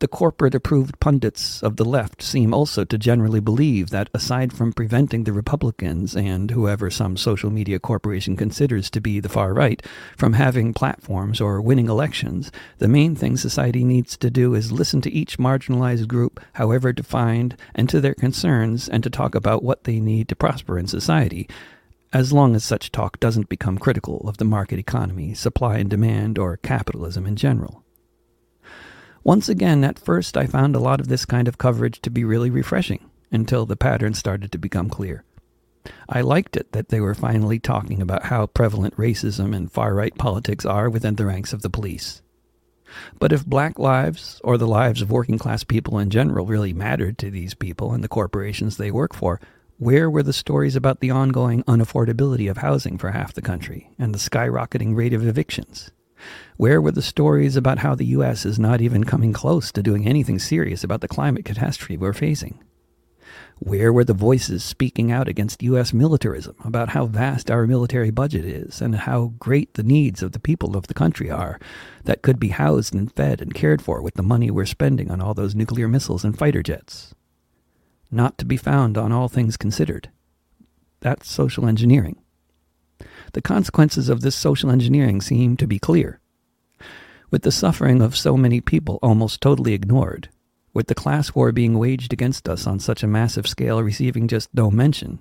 The 0.00 0.08
corporate 0.08 0.54
approved 0.54 0.98
pundits 1.00 1.62
of 1.62 1.76
the 1.76 1.84
left 1.84 2.22
seem 2.22 2.52
also 2.52 2.84
to 2.84 2.98
generally 2.98 3.40
believe 3.40 3.90
that, 3.90 4.10
aside 4.14 4.52
from 4.52 4.72
preventing 4.72 5.24
the 5.24 5.32
Republicans 5.32 6.16
and 6.16 6.50
whoever 6.50 6.90
some 6.90 7.16
social 7.16 7.50
media 7.50 7.78
corporation 7.78 8.36
considers 8.36 8.90
to 8.90 9.00
be 9.00 9.20
the 9.20 9.28
far 9.28 9.54
right 9.54 9.82
from 10.16 10.32
having 10.32 10.74
platforms 10.74 11.40
or 11.40 11.60
winning 11.60 11.88
elections, 11.88 12.50
the 12.78 12.88
main 12.88 13.14
thing 13.14 13.36
society 13.36 13.84
needs 13.84 14.16
to 14.16 14.30
do 14.30 14.54
is 14.54 14.72
listen 14.72 15.00
to 15.02 15.12
each 15.12 15.38
marginalized 15.38 16.08
group, 16.08 16.40
however 16.54 16.92
defined, 16.92 17.56
and 17.74 17.88
to 17.88 18.00
their 18.00 18.14
concerns, 18.14 18.88
and 18.88 19.02
to 19.02 19.10
talk 19.10 19.34
about 19.34 19.62
what 19.62 19.84
they 19.84 20.00
need 20.00 20.28
to 20.28 20.36
prosper 20.36 20.78
in 20.78 20.86
society 20.86 21.48
as 22.14 22.32
long 22.32 22.54
as 22.54 22.62
such 22.62 22.92
talk 22.92 23.18
doesn't 23.18 23.48
become 23.48 23.76
critical 23.76 24.28
of 24.28 24.36
the 24.36 24.44
market 24.44 24.78
economy, 24.78 25.34
supply 25.34 25.78
and 25.78 25.90
demand, 25.90 26.38
or 26.38 26.56
capitalism 26.58 27.26
in 27.26 27.34
general. 27.34 27.83
Once 29.24 29.48
again, 29.48 29.82
at 29.84 29.98
first 29.98 30.36
I 30.36 30.46
found 30.46 30.76
a 30.76 30.80
lot 30.80 31.00
of 31.00 31.08
this 31.08 31.24
kind 31.24 31.48
of 31.48 31.56
coverage 31.56 32.02
to 32.02 32.10
be 32.10 32.24
really 32.24 32.50
refreshing 32.50 33.08
until 33.32 33.64
the 33.64 33.74
pattern 33.74 34.12
started 34.12 34.52
to 34.52 34.58
become 34.58 34.90
clear. 34.90 35.24
I 36.06 36.20
liked 36.20 36.58
it 36.58 36.72
that 36.72 36.90
they 36.90 37.00
were 37.00 37.14
finally 37.14 37.58
talking 37.58 38.02
about 38.02 38.26
how 38.26 38.46
prevalent 38.46 38.96
racism 38.98 39.56
and 39.56 39.72
far 39.72 39.94
right 39.94 40.14
politics 40.16 40.66
are 40.66 40.90
within 40.90 41.14
the 41.14 41.24
ranks 41.24 41.54
of 41.54 41.62
the 41.62 41.70
police. 41.70 42.20
But 43.18 43.32
if 43.32 43.46
black 43.46 43.78
lives, 43.78 44.42
or 44.44 44.58
the 44.58 44.66
lives 44.66 45.00
of 45.00 45.10
working 45.10 45.38
class 45.38 45.64
people 45.64 45.98
in 45.98 46.10
general, 46.10 46.44
really 46.44 46.74
mattered 46.74 47.16
to 47.18 47.30
these 47.30 47.54
people 47.54 47.92
and 47.92 48.04
the 48.04 48.08
corporations 48.08 48.76
they 48.76 48.90
work 48.90 49.14
for, 49.14 49.40
where 49.78 50.10
were 50.10 50.22
the 50.22 50.34
stories 50.34 50.76
about 50.76 51.00
the 51.00 51.10
ongoing 51.10 51.62
unaffordability 51.64 52.50
of 52.50 52.58
housing 52.58 52.98
for 52.98 53.10
half 53.10 53.32
the 53.32 53.42
country 53.42 53.90
and 53.98 54.14
the 54.14 54.18
skyrocketing 54.18 54.94
rate 54.94 55.14
of 55.14 55.26
evictions? 55.26 55.90
Where 56.56 56.80
were 56.80 56.92
the 56.92 57.02
stories 57.02 57.56
about 57.56 57.78
how 57.78 57.94
the 57.94 58.06
U.S. 58.06 58.46
is 58.46 58.58
not 58.58 58.80
even 58.80 59.04
coming 59.04 59.32
close 59.32 59.72
to 59.72 59.82
doing 59.82 60.06
anything 60.06 60.38
serious 60.38 60.84
about 60.84 61.00
the 61.00 61.08
climate 61.08 61.44
catastrophe 61.44 61.96
we're 61.96 62.12
facing? 62.12 62.62
Where 63.58 63.92
were 63.92 64.04
the 64.04 64.14
voices 64.14 64.64
speaking 64.64 65.12
out 65.12 65.28
against 65.28 65.62
U.S. 65.62 65.92
militarism, 65.92 66.56
about 66.64 66.90
how 66.90 67.06
vast 67.06 67.50
our 67.50 67.66
military 67.66 68.10
budget 68.10 68.44
is, 68.44 68.80
and 68.80 68.94
how 68.94 69.32
great 69.38 69.74
the 69.74 69.82
needs 69.82 70.22
of 70.22 70.32
the 70.32 70.40
people 70.40 70.76
of 70.76 70.86
the 70.86 70.94
country 70.94 71.30
are 71.30 71.58
that 72.04 72.22
could 72.22 72.40
be 72.40 72.48
housed 72.48 72.94
and 72.94 73.12
fed 73.14 73.40
and 73.40 73.54
cared 73.54 73.80
for 73.80 74.02
with 74.02 74.14
the 74.14 74.22
money 74.22 74.50
we're 74.50 74.66
spending 74.66 75.10
on 75.10 75.20
all 75.20 75.34
those 75.34 75.54
nuclear 75.54 75.88
missiles 75.88 76.24
and 76.24 76.36
fighter 76.36 76.62
jets? 76.62 77.14
Not 78.10 78.38
to 78.38 78.44
be 78.44 78.56
found 78.56 78.98
on 78.98 79.12
all 79.12 79.28
things 79.28 79.56
considered. 79.56 80.10
That's 81.00 81.30
social 81.30 81.66
engineering. 81.66 82.16
The 83.34 83.42
consequences 83.42 84.08
of 84.08 84.20
this 84.20 84.36
social 84.36 84.70
engineering 84.70 85.20
seem 85.20 85.56
to 85.56 85.66
be 85.66 85.80
clear. 85.80 86.20
With 87.32 87.42
the 87.42 87.50
suffering 87.50 88.00
of 88.00 88.16
so 88.16 88.36
many 88.36 88.60
people 88.60 89.00
almost 89.02 89.40
totally 89.40 89.74
ignored, 89.74 90.28
with 90.72 90.86
the 90.86 90.94
class 90.94 91.34
war 91.34 91.50
being 91.50 91.76
waged 91.76 92.12
against 92.12 92.48
us 92.48 92.64
on 92.64 92.78
such 92.78 93.02
a 93.02 93.08
massive 93.08 93.48
scale 93.48 93.82
receiving 93.82 94.28
just 94.28 94.54
no 94.54 94.70
mention, 94.70 95.18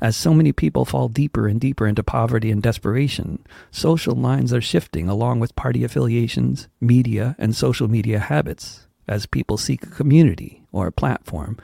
as 0.00 0.16
so 0.16 0.34
many 0.34 0.52
people 0.52 0.84
fall 0.84 1.08
deeper 1.08 1.46
and 1.46 1.60
deeper 1.60 1.86
into 1.86 2.02
poverty 2.02 2.50
and 2.50 2.64
desperation, 2.64 3.46
social 3.70 4.16
lines 4.16 4.52
are 4.52 4.60
shifting 4.60 5.08
along 5.08 5.38
with 5.38 5.54
party 5.54 5.84
affiliations, 5.84 6.66
media, 6.80 7.36
and 7.38 7.54
social 7.54 7.86
media 7.86 8.18
habits 8.18 8.88
as 9.06 9.24
people 9.24 9.56
seek 9.56 9.84
a 9.84 9.90
community 9.90 10.64
or 10.72 10.88
a 10.88 10.92
platform 10.92 11.56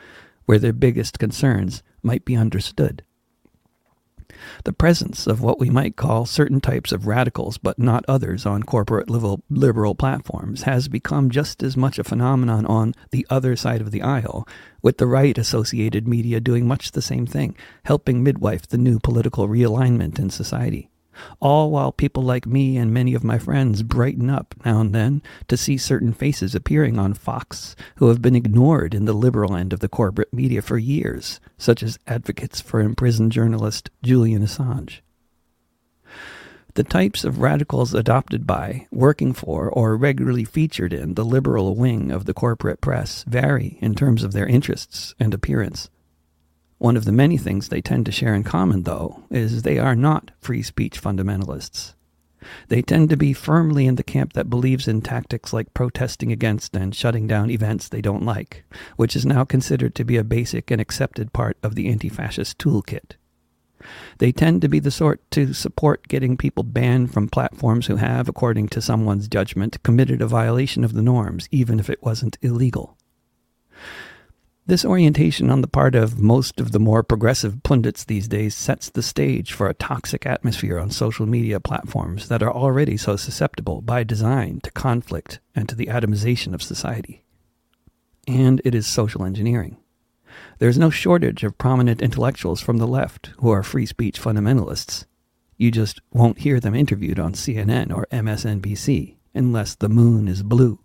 where 0.45 0.61
their 0.61 0.73
biggest 0.73 1.19
concerns 1.19 1.83
might 2.05 2.25
be 2.25 2.37
understood. 2.37 3.03
The 4.65 4.73
presence 4.73 5.27
of 5.27 5.41
what 5.41 5.59
we 5.59 5.71
might 5.71 5.97
call 5.97 6.27
certain 6.27 6.61
types 6.61 6.93
of 6.93 7.07
radicals, 7.07 7.59
but 7.59 7.79
not 7.79 8.05
others, 8.07 8.47
on 8.47 8.63
corporate 8.63 9.11
liberal 9.11 9.95
platforms 9.95 10.63
has 10.63 10.89
become 10.89 11.31
just 11.31 11.63
as 11.63 11.77
much 11.77 11.99
a 11.99 12.05
phenomenon 12.05 12.67
on 12.67 12.95
the 13.11 13.27
other 13.31 13.57
side 13.57 13.81
of 13.81 13.91
the 13.91 14.03
aisle, 14.03 14.47
with 14.83 14.99
the 14.99 15.07
right 15.07 15.37
associated 15.37 16.07
media 16.07 16.41
doing 16.41 16.67
much 16.67 16.93
the 16.93 17.03
same 17.03 17.27
thing, 17.27 17.57
helping 17.85 18.23
midwife 18.23 18.67
the 18.69 18.79
new 18.79 18.99
political 18.99 19.49
realignment 19.49 20.19
in 20.19 20.31
society 20.31 20.92
all 21.41 21.71
while 21.71 21.93
people 21.93 22.23
like 22.23 22.47
me 22.47 22.77
and 22.77 22.93
many 22.93 23.15
of 23.15 23.25
my 23.25 23.39
friends 23.39 23.83
brighten 23.83 24.31
up 24.31 24.55
now 24.65 24.81
and 24.81 24.95
then 24.95 25.23
to 25.49 25.57
see 25.57 25.77
certain 25.77 26.13
faces 26.13 26.55
appearing 26.55 26.99
on 26.99 27.15
Fox 27.15 27.77
who 27.97 28.09
have 28.09 28.23
been 28.23 28.37
ignored 28.37 28.95
in 28.95 29.05
the 29.05 29.13
liberal 29.13 29.55
end 29.55 29.73
of 29.73 29.81
the 29.81 29.89
corporate 29.89 30.33
media 30.33 30.63
for 30.63 30.79
years, 30.79 31.41
such 31.59 31.83
as 31.83 31.99
advocates 32.07 32.61
for 32.61 32.81
imprisoned 32.81 33.33
journalist 33.33 33.91
Julian 34.03 34.43
Assange. 34.43 35.01
The 36.75 36.85
types 36.85 37.23
of 37.25 37.39
radicals 37.39 37.93
adopted 37.93 38.47
by, 38.47 38.87
working 38.91 39.35
for, 39.35 39.69
or 39.69 39.95
regularly 39.95 40.45
featured 40.45 40.95
in 40.95 41.15
the 41.15 41.25
liberal 41.25 41.77
wing 41.77 42.11
of 42.11 42.25
the 42.25 42.33
corporate 42.33 42.81
press 42.81 43.25
vary 43.25 43.79
in 43.83 43.95
terms 43.95 44.25
of 44.25 44.33
their 44.33 44.47
interests 44.47 45.15
and 45.21 45.35
appearance. 45.35 45.91
One 46.83 46.97
of 46.97 47.05
the 47.05 47.13
many 47.13 47.39
things 47.39 47.69
they 47.69 47.81
tend 47.81 48.07
to 48.07 48.11
share 48.11 48.35
in 48.35 48.43
common, 48.43 48.83
though, 48.83 49.23
is 49.31 49.63
they 49.63 49.79
are 49.79 49.95
not 49.95 50.33
free 50.41 50.65
speech 50.65 51.01
fundamentalists. 51.01 51.95
They 52.67 52.83
tend 52.83 53.09
to 53.11 53.17
be 53.17 53.33
firmly 53.33 53.87
in 53.87 53.95
the 53.95 54.03
camp 54.03 54.33
that 54.33 54.51
believes 54.51 54.89
in 54.89 55.01
tactics 55.01 55.53
like 55.53 55.75
protesting 55.75 56.33
against 56.33 56.75
and 56.75 56.93
shutting 56.93 57.29
down 57.29 57.51
events 57.51 57.89
they 57.89 58.01
don't 58.01 58.25
like, 58.25 58.65
which 58.97 59.15
is 59.15 59.25
now 59.25 59.45
considered 59.45 59.95
to 59.95 60.05
be 60.05 60.17
a 60.17 60.25
basic 60.25 60.73
and 60.73 60.81
accepted 60.81 61.33
part 61.33 61.57
of 61.63 61.77
the 61.77 61.89
anti 61.89 62.09
fascist 62.09 62.59
toolkit. 62.59 63.13
They 64.19 64.33
tend 64.33 64.61
to 64.63 64.69
be 64.69 64.81
the 64.81 64.91
sort 64.91 65.21
to 65.31 65.55
support 65.55 66.09
getting 66.09 66.37
people 66.37 66.65
banned 66.65 67.13
from 67.13 67.29
platforms 67.29 67.87
who 67.87 67.95
have, 67.95 68.29
according 68.29 68.71
to 68.71 68.83
someone's 68.83 69.29
judgment, 69.29 69.81
committed 69.85 70.21
a 70.21 70.27
violation 70.27 70.83
of 70.83 70.95
the 70.95 71.03
norms, 71.03 71.49
even 71.53 71.79
if 71.79 71.89
it 71.89 72.03
wasn't 72.03 72.39
illegal. 72.43 72.99
This 74.65 74.85
orientation 74.85 75.51
on 75.51 75.61
the 75.61 75.67
part 75.67 75.97
of 75.97 76.21
most 76.21 76.61
of 76.61 76.71
the 76.71 76.79
more 76.79 77.03
progressive 77.03 77.65
pundits 77.65 78.05
these 78.05 78.29
days 78.29 78.55
sets 78.55 78.89
the 78.89 79.03
stage 79.03 79.53
for 79.53 79.69
a 79.69 79.75
toxic 79.75 80.25
atmosphere 80.25 80.79
on 80.79 80.91
social 80.91 81.27
media 81.27 81.59
platforms 81.59 82.29
that 82.29 82.45
are 82.45 82.53
already 82.53 82.97
so 82.97 83.17
susceptible 83.17 83.81
by 83.81 84.05
design 84.05 84.61
to 84.63 84.71
conflict 84.71 85.41
and 85.57 85.69
to 85.69 85.75
the 85.75 85.87
atomization 85.87 86.55
of 86.55 86.63
society. 86.63 87.25
And 88.29 88.63
it 88.65 88.73
is 88.73 88.87
social 88.87 89.25
engineering. 89.25 89.79
There's 90.61 90.79
no 90.79 90.91
shortage 90.91 91.43
of 91.43 91.59
prominent 91.59 92.01
intellectuals 92.01 92.61
from 92.61 92.77
the 92.77 92.87
left 92.87 93.33
who 93.39 93.51
are 93.51 93.65
free 93.65 93.85
speech 93.85 94.21
fundamentalists. 94.21 95.07
You 95.57 95.73
just 95.73 96.01
won't 96.13 96.39
hear 96.39 96.61
them 96.61 96.77
interviewed 96.77 97.19
on 97.19 97.33
CNN 97.33 97.93
or 97.93 98.07
MSNBC 98.13 99.17
unless 99.35 99.75
the 99.75 99.89
moon 99.89 100.29
is 100.29 100.45
blue. 100.45 100.79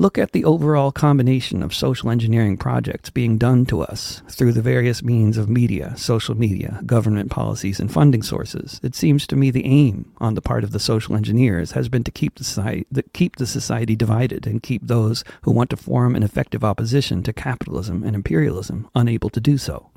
Look 0.00 0.16
at 0.16 0.32
the 0.32 0.46
overall 0.46 0.92
combination 0.92 1.62
of 1.62 1.74
social 1.74 2.08
engineering 2.08 2.56
projects 2.56 3.10
being 3.10 3.36
done 3.36 3.66
to 3.66 3.82
us 3.82 4.22
through 4.30 4.52
the 4.54 4.62
various 4.62 5.02
means 5.02 5.36
of 5.36 5.50
media, 5.50 5.92
social 5.94 6.34
media, 6.34 6.80
government 6.86 7.30
policies, 7.30 7.78
and 7.78 7.92
funding 7.92 8.22
sources. 8.22 8.80
It 8.82 8.94
seems 8.94 9.26
to 9.26 9.36
me 9.36 9.50
the 9.50 9.66
aim 9.66 10.10
on 10.16 10.32
the 10.32 10.40
part 10.40 10.64
of 10.64 10.70
the 10.70 10.80
social 10.80 11.14
engineers 11.16 11.72
has 11.72 11.90
been 11.90 12.02
to 12.04 12.10
keep 12.10 12.36
the 12.36 12.44
society, 12.44 12.86
keep 13.12 13.36
the 13.36 13.46
society 13.46 13.94
divided 13.94 14.46
and 14.46 14.62
keep 14.62 14.86
those 14.86 15.22
who 15.42 15.50
want 15.50 15.68
to 15.68 15.76
form 15.76 16.16
an 16.16 16.22
effective 16.22 16.64
opposition 16.64 17.22
to 17.24 17.34
capitalism 17.34 18.02
and 18.02 18.16
imperialism 18.16 18.88
unable 18.94 19.28
to 19.28 19.38
do 19.38 19.58
so. 19.58 19.90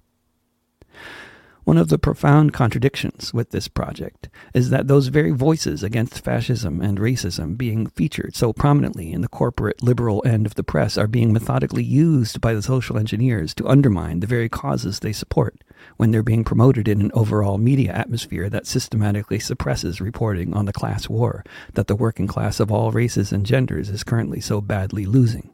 One 1.64 1.78
of 1.78 1.88
the 1.88 1.98
profound 1.98 2.52
contradictions 2.52 3.34
with 3.34 3.52
this 3.52 3.70
project 3.70 4.28
is 4.54 4.70
that 4.70 4.90
those 4.90 5.08
very 5.08 5.32
voices 5.32 5.82
against 5.82 6.22
fascism 6.22 6.82
and 6.82 6.98
racism 6.98 7.58
being 7.58 7.88
featured 7.88 8.36
so 8.36 8.52
prominently 8.52 9.14
in 9.14 9.22
the 9.22 9.30
corporate 9.30 9.82
liberal 9.82 10.22
end 10.26 10.46
of 10.46 10.56
the 10.56 10.64
press 10.64 10.98
are 10.98 11.08
being 11.08 11.32
methodically 11.32 11.84
used 11.84 12.42
by 12.42 12.54
the 12.54 12.62
social 12.62 12.98
engineers 12.98 13.54
to 13.54 13.68
undermine 13.68 14.20
the 14.20 14.28
very 14.28 14.50
causes 14.50 15.00
they 15.00 15.14
support 15.14 15.64
when 15.96 16.12
they're 16.12 16.22
being 16.22 16.44
promoted 16.44 16.90
in 16.90 17.00
an 17.00 17.12
overall 17.14 17.58
media 17.58 17.94
atmosphere 17.94 18.50
that 18.50 18.68
systematically 18.68 19.40
suppresses 19.40 20.02
reporting 20.02 20.54
on 20.54 20.66
the 20.66 20.74
class 20.74 21.08
war 21.08 21.46
that 21.76 21.88
the 21.88 21.96
working 21.96 22.28
class 22.28 22.60
of 22.60 22.74
all 22.74 22.92
races 22.92 23.32
and 23.32 23.46
genders 23.46 23.90
is 23.90 24.04
currently 24.04 24.42
so 24.42 24.60
badly 24.60 25.06
losing. 25.06 25.54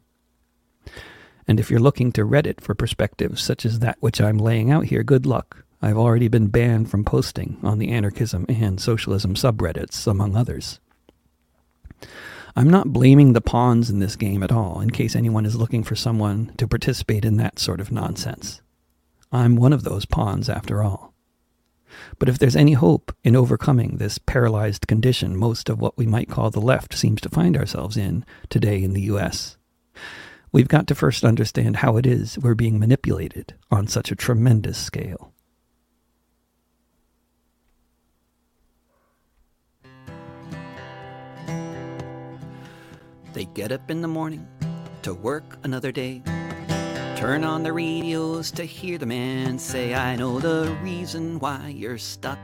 And 1.46 1.60
if 1.60 1.70
you're 1.70 1.78
looking 1.78 2.10
to 2.12 2.26
Reddit 2.26 2.60
for 2.60 2.74
perspectives 2.74 3.40
such 3.40 3.64
as 3.64 3.78
that 3.78 3.96
which 4.00 4.20
I'm 4.20 4.38
laying 4.38 4.72
out 4.72 4.86
here, 4.86 5.04
good 5.04 5.24
luck. 5.24 5.64
I've 5.82 5.96
already 5.96 6.28
been 6.28 6.48
banned 6.48 6.90
from 6.90 7.04
posting 7.04 7.58
on 7.62 7.78
the 7.78 7.90
anarchism 7.90 8.44
and 8.48 8.78
socialism 8.78 9.34
subreddits, 9.34 10.06
among 10.06 10.36
others. 10.36 10.78
I'm 12.54 12.68
not 12.68 12.92
blaming 12.92 13.32
the 13.32 13.40
pawns 13.40 13.88
in 13.88 13.98
this 13.98 14.16
game 14.16 14.42
at 14.42 14.52
all, 14.52 14.80
in 14.80 14.90
case 14.90 15.16
anyone 15.16 15.46
is 15.46 15.56
looking 15.56 15.82
for 15.82 15.96
someone 15.96 16.52
to 16.58 16.68
participate 16.68 17.24
in 17.24 17.36
that 17.38 17.58
sort 17.58 17.80
of 17.80 17.92
nonsense. 17.92 18.60
I'm 19.32 19.56
one 19.56 19.72
of 19.72 19.84
those 19.84 20.04
pawns, 20.04 20.50
after 20.50 20.82
all. 20.82 21.14
But 22.18 22.28
if 22.28 22.38
there's 22.38 22.56
any 22.56 22.72
hope 22.74 23.14
in 23.24 23.34
overcoming 23.34 23.96
this 23.96 24.18
paralyzed 24.18 24.86
condition 24.86 25.36
most 25.36 25.68
of 25.68 25.80
what 25.80 25.96
we 25.96 26.06
might 26.06 26.28
call 26.28 26.50
the 26.50 26.60
left 26.60 26.94
seems 26.94 27.20
to 27.22 27.28
find 27.28 27.56
ourselves 27.56 27.96
in 27.96 28.24
today 28.48 28.82
in 28.82 28.92
the 28.92 29.02
U.S., 29.02 29.56
we've 30.52 30.68
got 30.68 30.86
to 30.88 30.94
first 30.94 31.24
understand 31.24 31.76
how 31.76 31.96
it 31.96 32.06
is 32.06 32.38
we're 32.38 32.54
being 32.54 32.78
manipulated 32.78 33.54
on 33.70 33.86
such 33.86 34.12
a 34.12 34.16
tremendous 34.16 34.76
scale. 34.76 35.32
They 43.40 43.46
get 43.46 43.72
up 43.72 43.90
in 43.90 44.02
the 44.02 44.06
morning 44.06 44.46
to 45.00 45.14
work 45.14 45.58
another 45.62 45.92
day. 45.92 46.22
Turn 47.16 47.42
on 47.42 47.62
the 47.62 47.72
radios 47.72 48.50
to 48.50 48.64
hear 48.64 48.98
the 48.98 49.06
man 49.06 49.58
say, 49.58 49.94
I 49.94 50.14
know 50.16 50.40
the 50.40 50.76
reason 50.82 51.38
why 51.38 51.68
you're 51.74 51.96
stuck. 51.96 52.38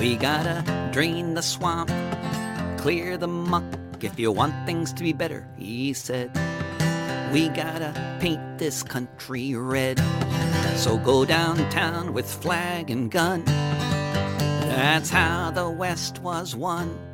We 0.00 0.16
gotta 0.16 0.90
drain 0.92 1.34
the 1.34 1.42
swamp, 1.42 1.92
clear 2.76 3.16
the 3.16 3.28
muck 3.28 3.62
if 4.00 4.18
you 4.18 4.32
want 4.32 4.66
things 4.66 4.92
to 4.94 5.04
be 5.04 5.12
better, 5.12 5.48
he 5.56 5.92
said. 5.92 6.32
We 7.32 7.48
gotta 7.50 8.18
paint 8.20 8.58
this 8.58 8.82
country 8.82 9.54
red. 9.54 10.00
So 10.74 10.98
go 10.98 11.24
downtown 11.24 12.12
with 12.12 12.28
flag 12.28 12.90
and 12.90 13.12
gun. 13.12 13.44
That's 13.44 15.10
how 15.10 15.52
the 15.52 15.70
West 15.70 16.18
was 16.18 16.56
won 16.56 17.13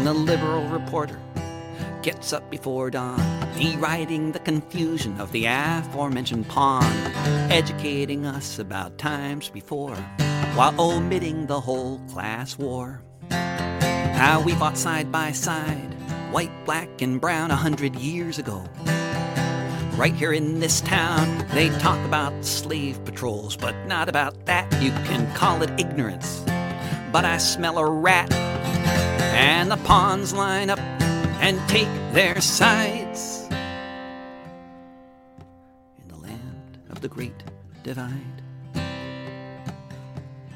and 0.00 0.06
the 0.06 0.14
liberal 0.14 0.66
reporter 0.68 1.20
gets 2.00 2.32
up 2.32 2.50
before 2.50 2.90
dawn, 2.90 3.20
deriding 3.58 4.32
the 4.32 4.38
confusion 4.38 5.20
of 5.20 5.30
the 5.32 5.44
aforementioned 5.44 6.48
pawn, 6.48 6.90
educating 7.52 8.24
us 8.24 8.58
about 8.58 8.96
times 8.96 9.50
before, 9.50 9.94
while 10.54 10.74
omitting 10.80 11.46
the 11.46 11.60
whole 11.60 11.98
class 12.08 12.56
war. 12.56 13.02
How 13.30 14.42
we 14.42 14.54
fought 14.54 14.78
side 14.78 15.12
by 15.12 15.32
side, 15.32 15.92
white, 16.30 16.64
black, 16.64 17.02
and 17.02 17.20
brown 17.20 17.50
a 17.50 17.56
hundred 17.56 17.94
years 17.96 18.38
ago. 18.38 18.64
Right 19.96 20.14
here 20.14 20.32
in 20.32 20.60
this 20.60 20.80
town, 20.80 21.46
they 21.48 21.68
talk 21.78 22.02
about 22.06 22.42
slave 22.42 23.04
patrols, 23.04 23.54
but 23.54 23.74
not 23.86 24.08
about 24.08 24.46
that. 24.46 24.72
You 24.82 24.92
can 25.04 25.30
call 25.34 25.62
it 25.62 25.78
ignorance. 25.78 26.42
But 27.12 27.26
I 27.26 27.36
smell 27.36 27.76
a 27.76 27.84
rat 27.84 28.32
and 29.40 29.70
the 29.70 29.76
pawns 29.78 30.34
line 30.34 30.68
up 30.68 30.78
and 31.40 31.58
take 31.66 31.88
their 32.12 32.38
sides 32.42 33.48
in 35.98 36.08
the 36.08 36.16
land 36.16 36.78
of 36.90 37.00
the 37.00 37.08
great 37.08 37.42
divide. 37.82 38.42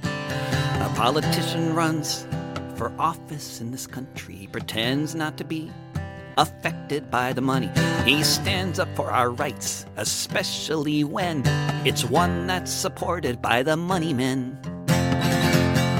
A 0.02 0.92
politician 0.96 1.74
runs 1.74 2.26
for 2.76 2.92
office 2.98 3.62
in 3.62 3.70
this 3.70 3.86
country. 3.86 4.34
He 4.34 4.46
pretends 4.48 5.14
not 5.14 5.38
to 5.38 5.44
be 5.44 5.72
affected 6.36 7.10
by 7.10 7.32
the 7.32 7.40
money. 7.40 7.70
He 8.04 8.22
stands 8.22 8.78
up 8.78 8.94
for 8.94 9.10
our 9.10 9.30
rights, 9.30 9.86
especially 9.96 11.04
when 11.04 11.42
it's 11.86 12.04
one 12.04 12.46
that's 12.46 12.70
supported 12.70 13.40
by 13.40 13.62
the 13.62 13.78
money 13.78 14.12
men. 14.12 14.58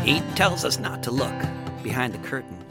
He 0.05 0.21
tells 0.35 0.67
us 0.67 0.79
not 0.79 1.03
to 1.05 1.11
look 1.11 1.35
behind 1.83 2.13
the 2.13 2.19
curtain 2.19 2.64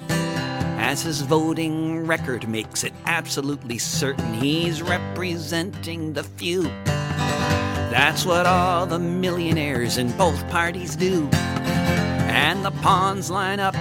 as 0.83 1.01
his 1.01 1.21
voting 1.21 2.05
record 2.05 2.45
makes 2.47 2.83
it 2.83 2.91
absolutely 3.05 3.77
certain 3.77 4.33
he's 4.33 4.81
representing 4.81 6.11
the 6.11 6.23
few. 6.23 6.63
That's 7.89 8.25
what 8.25 8.45
all 8.45 8.85
the 8.85 8.99
millionaires 8.99 9.97
in 9.97 10.11
both 10.17 10.45
parties 10.49 10.97
do. 10.97 11.29
And 12.27 12.65
the 12.65 12.71
pawns 12.71 13.31
line 13.31 13.61
up 13.61 13.75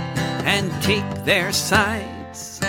and 0.47 0.71
take 0.81 1.25
their 1.25 1.53
sides. 1.53 2.61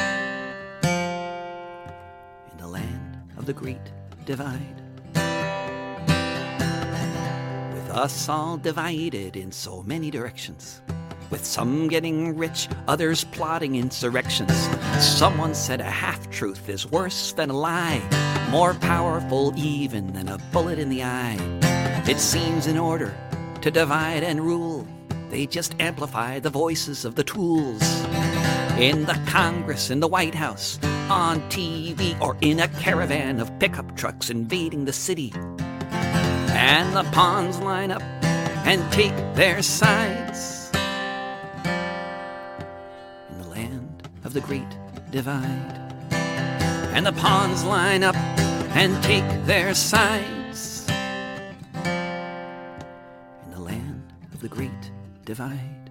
In 2.51 2.57
the 2.57 2.67
land 2.67 3.19
of 3.37 3.45
the 3.45 3.53
great 3.53 3.91
divide. 4.25 4.81
With 7.75 7.89
us 7.91 8.27
all 8.27 8.57
divided 8.57 9.35
in 9.35 9.51
so 9.51 9.83
many 9.83 10.09
directions 10.09 10.81
with 11.33 11.43
some 11.47 11.87
getting 11.87 12.37
rich, 12.37 12.69
others 12.87 13.23
plotting 13.23 13.75
insurrections. 13.75 14.53
Someone 14.99 15.55
said 15.55 15.81
a 15.81 15.83
half 15.83 16.29
truth 16.29 16.69
is 16.69 16.85
worse 16.91 17.33
than 17.33 17.49
a 17.49 17.57
lie, 17.57 18.03
more 18.51 18.75
powerful 18.75 19.51
even 19.57 20.13
than 20.13 20.29
a 20.29 20.37
bullet 20.51 20.77
in 20.77 20.89
the 20.89 21.03
eye. 21.03 21.39
It 22.07 22.19
seems 22.19 22.67
in 22.67 22.77
order 22.77 23.17
to 23.61 23.71
divide 23.71 24.21
and 24.23 24.41
rule, 24.41 24.87
they 25.31 25.47
just 25.47 25.73
amplify 25.79 26.37
the 26.37 26.51
voices 26.51 27.03
of 27.03 27.15
the 27.15 27.23
tools. 27.23 27.81
In 28.77 29.05
the 29.05 29.19
Congress, 29.25 29.89
in 29.89 30.01
the 30.01 30.07
White 30.07 30.35
House, 30.35 30.77
on 31.09 31.41
TV, 31.49 32.15
or 32.21 32.37
in 32.41 32.59
a 32.59 32.67
caravan 32.67 33.39
of 33.39 33.57
pickup 33.57 33.97
trucks 33.97 34.29
invading 34.29 34.85
the 34.85 34.93
city. 34.93 35.33
And 35.89 36.95
the 36.95 37.09
pawns 37.11 37.57
line 37.57 37.89
up 37.89 38.03
and 38.67 38.79
take 38.93 39.15
their 39.33 39.63
sides. 39.63 40.52
The 44.33 44.41
great 44.41 44.67
divide. 45.11 45.79
And 46.93 47.05
the 47.05 47.13
pawns 47.13 47.63
line 47.63 48.03
up 48.03 48.15
and 48.75 49.01
take 49.03 49.23
their 49.45 49.75
sides. 49.75 50.89
In 53.45 53.51
the 53.51 53.59
land 53.59 54.11
of 54.33 54.41
the 54.41 54.47
Great 54.47 54.91
Divide. 55.23 55.82